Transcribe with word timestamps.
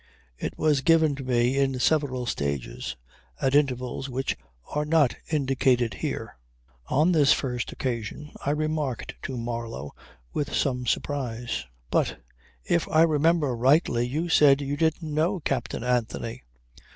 It 0.39 0.57
was 0.57 0.81
given 0.81 1.13
to 1.17 1.23
me 1.23 1.59
in 1.59 1.79
several 1.79 2.25
stages, 2.25 2.95
at 3.39 3.53
intervals 3.53 4.09
which 4.09 4.35
are 4.73 4.83
not 4.83 5.13
indicated 5.29 5.93
here. 5.93 6.39
On 6.87 7.11
this 7.11 7.33
first 7.33 7.71
occasion 7.71 8.31
I 8.43 8.49
remarked 8.49 9.13
to 9.21 9.37
Marlow 9.37 9.91
with 10.33 10.55
some 10.55 10.87
surprise: 10.87 11.67
"But, 11.91 12.17
if 12.65 12.89
I 12.89 13.03
remember 13.03 13.55
rightly 13.55 14.07
you 14.07 14.27
said 14.27 14.59
you 14.61 14.75
didn't 14.75 15.13
know 15.13 15.39
Captain 15.39 15.83
Anthony." 15.83 16.41